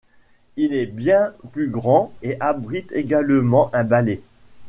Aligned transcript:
Il 0.57 0.73
est 0.73 0.87
bien 0.87 1.31
plus 1.51 1.69
grand 1.69 2.11
et 2.23 2.35
abrite 2.41 2.91
également 2.91 3.69
un 3.71 3.83
ballet. 3.83 4.23